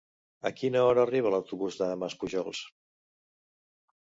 [0.49, 2.63] A quina hora arriba l'autobús de Maspujols?